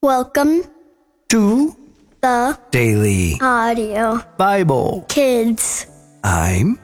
Welcome 0.00 0.62
to 1.28 1.76
the 2.20 2.56
Daily 2.70 3.36
audio 3.40 4.22
Bible. 4.36 5.04
kids. 5.08 5.86
I'm, 6.22 6.78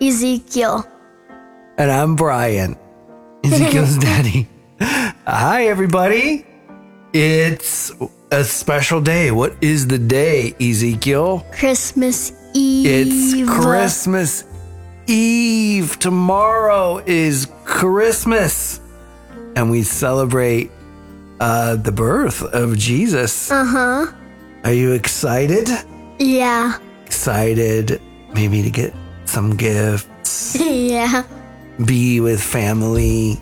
Ezekiel. 0.00 0.84
and 1.78 1.90
I'm 1.90 2.16
Brian, 2.16 2.76
Ezekiel's 3.44 3.96
daddy. 3.98 4.48
Hi, 4.80 5.66
everybody. 5.66 6.44
It's 7.12 7.92
a 8.32 8.42
special 8.42 9.00
day. 9.00 9.30
What 9.30 9.54
is 9.60 9.86
the 9.86 9.98
day, 9.98 10.56
Ezekiel? 10.60 11.46
Christmas 11.52 12.32
Eve. 12.54 12.86
It's 13.06 13.48
Christmas 13.50 14.42
Eve. 15.06 15.96
Tomorrow 16.00 17.04
is 17.06 17.46
Christmas. 17.64 18.80
And 19.54 19.70
we 19.70 19.82
celebrate 19.84 20.72
uh, 21.42 21.74
the 21.74 21.90
birth 21.90 22.42
of 22.54 22.78
Jesus. 22.78 23.50
Uh 23.50 23.64
huh. 23.64 24.12
Are 24.62 24.72
you 24.72 24.92
excited? 24.92 25.68
Yeah. 26.20 26.78
Excited 27.04 28.00
maybe 28.32 28.62
to 28.62 28.70
get 28.70 28.94
some 29.24 29.56
gifts, 29.56 30.56
yeah. 30.60 31.24
be 31.84 32.20
with 32.20 32.40
family, 32.40 33.40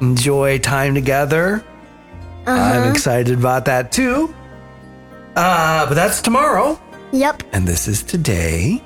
enjoy 0.00 0.58
time 0.58 0.94
together. 0.94 1.62
I'm 2.46 2.90
excited 2.90 3.38
about 3.38 3.64
that 3.66 3.92
too. 3.92 4.34
Uh, 5.36 5.86
but 5.86 5.94
that's 5.94 6.20
tomorrow. 6.20 6.80
Yep. 7.12 7.42
And 7.52 7.66
this 7.66 7.88
is 7.88 8.02
today. 8.02 8.82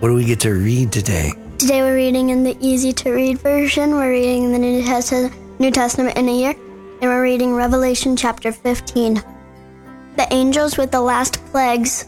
What 0.00 0.08
do 0.08 0.14
we 0.14 0.24
get 0.24 0.40
to 0.40 0.52
read 0.52 0.92
today? 0.92 1.32
Today 1.58 1.82
we're 1.82 1.96
reading 1.96 2.30
in 2.30 2.44
the 2.44 2.56
easy 2.60 2.92
to 2.92 3.10
read 3.10 3.38
version. 3.38 3.92
We're 3.92 4.10
reading 4.12 4.52
the 4.52 4.58
New 4.58 4.84
Testament, 4.84 5.60
New 5.60 5.70
Testament 5.72 6.16
in 6.16 6.28
a 6.28 6.32
year, 6.32 6.54
and 7.00 7.10
we're 7.10 7.22
reading 7.22 7.54
Revelation 7.54 8.16
chapter 8.16 8.50
15. 8.50 9.22
The 10.16 10.26
angels 10.32 10.76
with 10.76 10.90
the 10.90 11.00
last 11.00 11.44
plagues. 11.46 12.04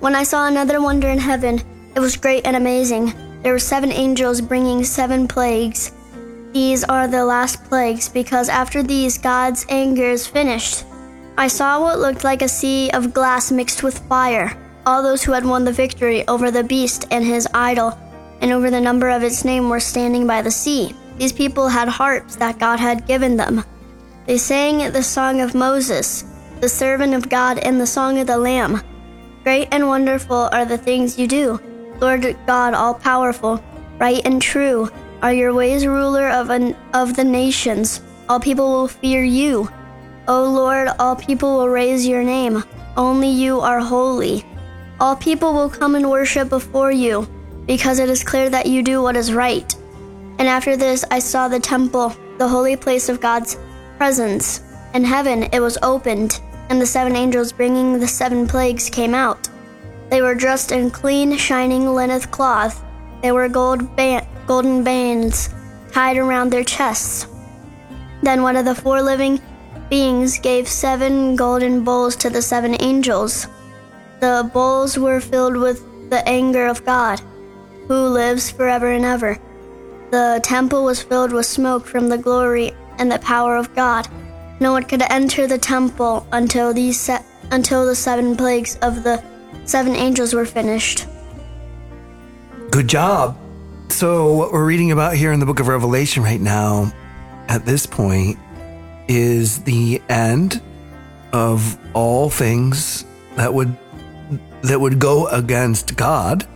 When 0.00 0.14
I 0.14 0.22
saw 0.22 0.46
another 0.46 0.80
wonder 0.80 1.08
in 1.08 1.18
heaven, 1.18 1.60
it 1.94 2.00
was 2.00 2.16
great 2.16 2.46
and 2.46 2.56
amazing. 2.56 3.12
There 3.42 3.52
were 3.52 3.58
seven 3.58 3.92
angels 3.92 4.40
bringing 4.40 4.82
seven 4.82 5.28
plagues. 5.28 5.92
These 6.54 6.84
are 6.84 7.06
the 7.06 7.22
last 7.22 7.64
plagues, 7.64 8.08
because 8.08 8.48
after 8.48 8.82
these, 8.82 9.18
God's 9.18 9.66
anger 9.68 10.08
is 10.08 10.26
finished. 10.26 10.86
I 11.36 11.48
saw 11.48 11.82
what 11.82 11.98
looked 11.98 12.24
like 12.24 12.40
a 12.40 12.48
sea 12.48 12.90
of 12.92 13.12
glass 13.12 13.50
mixed 13.50 13.82
with 13.82 13.98
fire. 14.08 14.56
All 14.86 15.02
those 15.02 15.22
who 15.22 15.32
had 15.32 15.44
won 15.44 15.66
the 15.66 15.72
victory 15.72 16.26
over 16.28 16.50
the 16.50 16.64
beast 16.64 17.06
and 17.10 17.24
his 17.24 17.46
idol 17.52 17.98
and 18.40 18.52
over 18.52 18.70
the 18.70 18.80
number 18.80 19.10
of 19.10 19.22
its 19.22 19.44
name 19.44 19.68
were 19.68 19.80
standing 19.80 20.26
by 20.26 20.40
the 20.40 20.50
sea. 20.50 20.94
These 21.18 21.32
people 21.32 21.68
had 21.68 21.88
harps 21.88 22.36
that 22.36 22.58
God 22.58 22.80
had 22.80 23.06
given 23.06 23.36
them. 23.36 23.64
They 24.26 24.38
sang 24.38 24.90
the 24.90 25.02
song 25.02 25.42
of 25.42 25.54
Moses, 25.54 26.24
the 26.60 26.68
servant 26.68 27.12
of 27.12 27.28
God, 27.28 27.58
and 27.58 27.78
the 27.78 27.86
song 27.86 28.18
of 28.18 28.26
the 28.26 28.38
Lamb. 28.38 28.80
Great 29.42 29.68
and 29.70 29.86
wonderful 29.86 30.48
are 30.50 30.64
the 30.64 30.78
things 30.78 31.18
you 31.18 31.28
do, 31.28 31.60
Lord 32.00 32.34
God 32.46 32.72
all 32.72 32.94
powerful. 32.94 33.62
Right 33.98 34.22
and 34.24 34.40
true 34.40 34.88
are 35.22 35.32
your 35.32 35.52
ways, 35.52 35.86
ruler 35.86 36.30
of, 36.30 36.48
an, 36.48 36.74
of 36.94 37.16
the 37.16 37.24
nations. 37.24 38.00
All 38.28 38.40
people 38.40 38.70
will 38.70 38.88
fear 38.88 39.22
you. 39.22 39.68
O 40.26 40.50
Lord, 40.50 40.88
all 40.98 41.16
people 41.16 41.58
will 41.58 41.68
raise 41.68 42.06
your 42.06 42.24
name. 42.24 42.64
Only 42.96 43.28
you 43.28 43.60
are 43.60 43.80
holy. 43.80 44.42
All 45.00 45.16
people 45.16 45.52
will 45.52 45.68
come 45.68 45.96
and 45.96 46.08
worship 46.08 46.48
before 46.48 46.90
you, 46.90 47.28
because 47.66 47.98
it 47.98 48.08
is 48.08 48.24
clear 48.24 48.48
that 48.48 48.66
you 48.66 48.82
do 48.82 49.02
what 49.02 49.16
is 49.16 49.34
right. 49.34 49.74
And 50.38 50.48
after 50.48 50.78
this, 50.78 51.04
I 51.10 51.18
saw 51.18 51.48
the 51.48 51.60
temple, 51.60 52.16
the 52.38 52.48
holy 52.48 52.76
place 52.76 53.10
of 53.10 53.20
God's 53.20 53.58
presence. 54.04 54.60
In 54.92 55.02
heaven, 55.02 55.44
it 55.50 55.60
was 55.60 55.78
opened, 55.80 56.38
and 56.68 56.78
the 56.78 56.84
seven 56.84 57.16
angels 57.16 57.52
bringing 57.52 57.98
the 57.98 58.06
seven 58.06 58.46
plagues 58.46 58.90
came 58.90 59.14
out. 59.14 59.48
They 60.10 60.20
were 60.20 60.34
dressed 60.34 60.72
in 60.72 60.90
clean, 60.90 61.38
shining 61.38 61.88
linen 61.88 62.20
cloth. 62.20 62.84
They 63.22 63.32
were 63.32 63.48
gold 63.48 63.80
golden 64.46 64.84
bands 64.84 65.48
tied 65.90 66.18
around 66.18 66.50
their 66.50 66.64
chests. 66.64 67.26
Then 68.22 68.42
one 68.42 68.56
of 68.56 68.66
the 68.66 68.74
four 68.74 69.00
living 69.00 69.40
beings 69.88 70.38
gave 70.38 70.68
seven 70.68 71.34
golden 71.34 71.82
bowls 71.82 72.14
to 72.16 72.28
the 72.28 72.42
seven 72.42 72.76
angels. 72.80 73.46
The 74.20 74.50
bowls 74.52 74.98
were 74.98 75.18
filled 75.18 75.56
with 75.56 75.80
the 76.10 76.22
anger 76.28 76.66
of 76.66 76.84
God, 76.84 77.22
who 77.88 78.08
lives 78.08 78.50
forever 78.50 78.92
and 78.92 79.06
ever. 79.06 79.38
The 80.10 80.40
temple 80.42 80.84
was 80.84 81.02
filled 81.02 81.32
with 81.32 81.46
smoke 81.46 81.86
from 81.86 82.10
the 82.10 82.18
glory 82.18 82.74
and 82.98 83.10
the 83.10 83.18
power 83.20 83.56
of 83.56 83.74
God. 83.74 84.08
No 84.60 84.72
one 84.72 84.84
could 84.84 85.02
enter 85.10 85.46
the 85.46 85.58
temple 85.58 86.26
until 86.32 86.72
these 86.72 86.98
se- 87.00 87.24
until 87.50 87.86
the 87.86 87.94
seven 87.94 88.36
plagues 88.36 88.76
of 88.82 89.02
the 89.02 89.22
seven 89.64 89.94
angels 89.94 90.34
were 90.34 90.46
finished. 90.46 91.06
Good 92.70 92.88
job. 92.88 93.36
So, 93.88 94.34
what 94.34 94.52
we're 94.52 94.64
reading 94.64 94.90
about 94.90 95.14
here 95.14 95.32
in 95.32 95.40
the 95.40 95.46
book 95.46 95.60
of 95.60 95.68
Revelation 95.68 96.22
right 96.22 96.40
now, 96.40 96.92
at 97.48 97.64
this 97.64 97.86
point, 97.86 98.38
is 99.08 99.62
the 99.62 100.02
end 100.08 100.62
of 101.32 101.78
all 101.94 102.30
things 102.30 103.04
that 103.36 103.52
would 103.52 103.76
that 104.62 104.80
would 104.80 104.98
go 104.98 105.26
against 105.28 105.96
God 105.96 106.46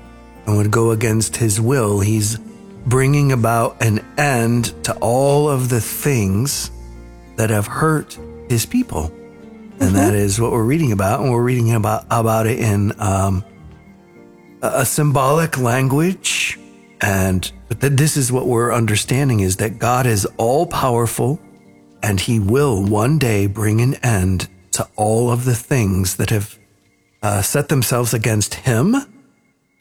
and 0.47 0.56
would 0.56 0.71
go 0.71 0.93
against 0.93 1.37
his 1.37 1.60
will. 1.60 2.00
He's 2.00 2.38
bringing 2.87 3.33
about 3.33 3.83
an 3.83 4.05
end 4.16 4.72
to 4.84 4.94
all 4.99 5.49
of 5.49 5.69
the 5.69 5.81
things 5.81 6.71
that 7.37 7.50
have 7.50 7.66
hurt 7.66 8.19
his 8.49 8.66
people. 8.66 9.12
And 9.81 9.94
that 9.94 10.15
is 10.15 10.41
what 10.41 10.50
we're 10.50 10.65
reading 10.65 10.91
about. 10.91 11.21
And 11.21 11.31
we're 11.31 11.43
reading 11.43 11.72
about, 11.72 12.05
about 12.11 12.47
it 12.47 12.59
in 12.59 12.93
um, 13.00 13.44
a, 14.61 14.81
a 14.81 14.84
symbolic 14.84 15.56
language. 15.56 16.59
And 17.00 17.50
but 17.69 17.81
th- 17.81 17.93
this 17.93 18.16
is 18.16 18.33
what 18.33 18.47
we're 18.47 18.72
understanding 18.72 19.41
is 19.41 19.56
that 19.56 19.78
God 19.78 20.06
is 20.06 20.27
all 20.37 20.66
powerful 20.66 21.39
and 22.03 22.21
he 22.21 22.41
will 22.41 22.84
one 22.84 23.19
day 23.19 23.47
bring 23.47 23.81
an 23.81 23.95
end 23.97 24.49
to 24.72 24.89
all 24.97 25.31
of 25.31 25.45
the 25.45 25.55
things 25.55 26.16
that 26.16 26.31
have 26.31 26.59
uh, 27.22 27.43
set 27.43 27.69
themselves 27.69 28.15
against 28.15 28.55
him 28.55 28.97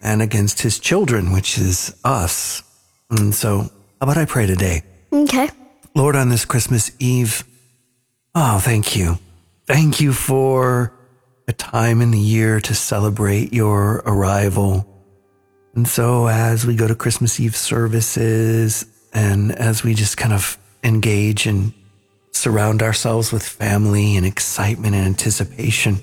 and 0.01 0.21
against 0.21 0.61
his 0.61 0.79
children, 0.79 1.31
which 1.31 1.57
is 1.57 1.95
us. 2.03 2.63
And 3.09 3.33
so, 3.33 3.59
how 3.59 3.69
about 4.01 4.17
I 4.17 4.25
pray 4.25 4.45
today? 4.45 4.83
Okay. 5.13 5.49
Lord, 5.95 6.15
on 6.15 6.29
this 6.29 6.43
Christmas 6.43 6.91
Eve, 6.99 7.43
oh, 8.35 8.59
thank 8.59 8.95
you. 8.95 9.17
Thank 9.65 10.01
you 10.01 10.11
for 10.11 10.93
a 11.47 11.53
time 11.53 12.01
in 12.01 12.11
the 12.11 12.19
year 12.19 12.59
to 12.59 12.75
celebrate 12.75 13.53
your 13.53 14.03
arrival. 14.05 14.85
And 15.73 15.87
so, 15.87 16.27
as 16.27 16.65
we 16.65 16.75
go 16.75 16.87
to 16.87 16.95
Christmas 16.95 17.39
Eve 17.39 17.55
services 17.55 18.85
and 19.13 19.53
as 19.53 19.83
we 19.83 19.93
just 19.93 20.17
kind 20.17 20.33
of 20.33 20.57
engage 20.83 21.45
and 21.45 21.73
surround 22.31 22.83
ourselves 22.83 23.31
with 23.31 23.43
family 23.43 24.17
and 24.17 24.25
excitement 24.25 24.95
and 24.95 25.05
anticipation, 25.05 25.97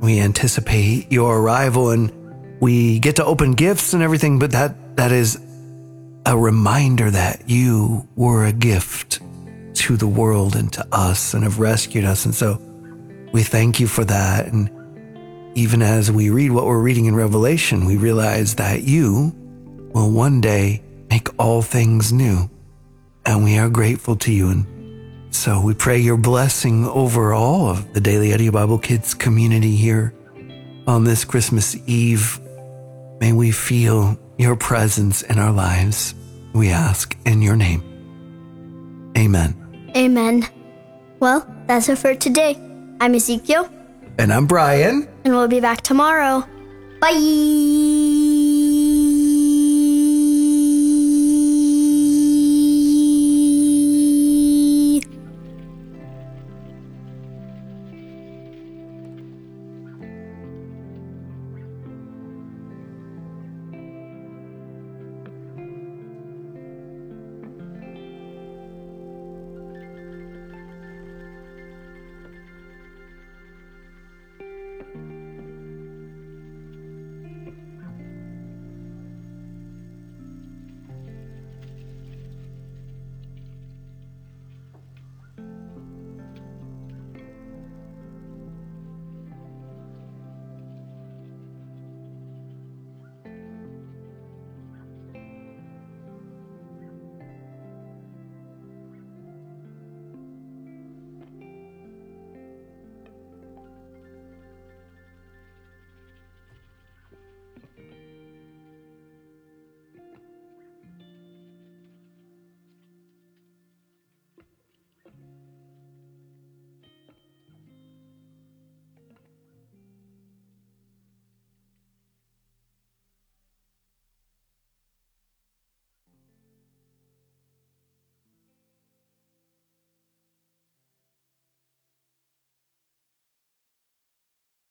we 0.00 0.20
anticipate 0.20 1.10
your 1.10 1.38
arrival 1.38 1.90
and 1.90 2.12
we 2.60 2.98
get 2.98 3.16
to 3.16 3.24
open 3.24 3.52
gifts 3.52 3.94
and 3.94 4.02
everything, 4.02 4.38
but 4.38 4.52
that, 4.52 4.96
that 4.96 5.12
is 5.12 5.40
a 6.26 6.36
reminder 6.36 7.10
that 7.10 7.48
you 7.48 8.06
were 8.16 8.44
a 8.44 8.52
gift 8.52 9.20
to 9.74 9.96
the 9.96 10.06
world 10.06 10.56
and 10.56 10.72
to 10.72 10.86
us 10.92 11.34
and 11.34 11.42
have 11.44 11.58
rescued 11.58 12.04
us. 12.04 12.24
And 12.24 12.34
so 12.34 12.60
we 13.32 13.42
thank 13.42 13.80
you 13.80 13.86
for 13.86 14.04
that. 14.04 14.46
And 14.46 14.70
even 15.56 15.82
as 15.82 16.10
we 16.10 16.30
read 16.30 16.52
what 16.52 16.66
we're 16.66 16.80
reading 16.80 17.06
in 17.06 17.16
Revelation, 17.16 17.86
we 17.86 17.96
realize 17.96 18.56
that 18.56 18.82
you 18.82 19.34
will 19.92 20.10
one 20.10 20.40
day 20.40 20.82
make 21.08 21.28
all 21.38 21.62
things 21.62 22.12
new. 22.12 22.50
And 23.26 23.44
we 23.44 23.58
are 23.58 23.68
grateful 23.68 24.16
to 24.16 24.32
you. 24.32 24.50
And 24.50 24.66
so 25.30 25.60
we 25.60 25.74
pray 25.74 25.98
your 25.98 26.16
blessing 26.16 26.86
over 26.86 27.32
all 27.32 27.68
of 27.68 27.92
the 27.92 28.00
Daily 28.00 28.32
Audio 28.32 28.52
Bible 28.52 28.78
Kids 28.78 29.14
community 29.14 29.76
here 29.76 30.14
on 30.86 31.04
this 31.04 31.24
Christmas 31.24 31.76
Eve. 31.86 32.40
May 33.20 33.32
we 33.32 33.50
feel 33.50 34.18
your 34.38 34.56
presence 34.56 35.22
in 35.22 35.38
our 35.38 35.52
lives. 35.52 36.14
We 36.52 36.68
ask 36.70 37.16
in 37.26 37.42
your 37.42 37.56
name. 37.56 37.82
Amen. 39.16 39.54
Amen. 39.96 40.46
Well, 41.20 41.46
that's 41.66 41.88
it 41.88 41.98
for 41.98 42.14
today. 42.14 42.56
I'm 43.00 43.14
Ezekiel, 43.14 43.68
And 44.18 44.32
I'm 44.32 44.46
Brian. 44.46 45.08
and 45.24 45.34
we'll 45.34 45.48
be 45.48 45.60
back 45.60 45.80
tomorrow. 45.82 46.44
Bye. 47.00 47.89